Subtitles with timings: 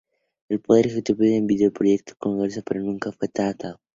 [0.49, 3.79] El Poder Ejecutivo envió el proyecto al Congreso, pero nunca fue tratado.